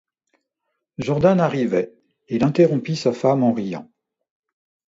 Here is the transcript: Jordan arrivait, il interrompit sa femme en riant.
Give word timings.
Jordan 0.97 1.37
arrivait, 1.39 1.93
il 2.27 2.43
interrompit 2.43 2.95
sa 2.95 3.13
femme 3.13 3.43
en 3.43 3.53
riant. 3.53 3.87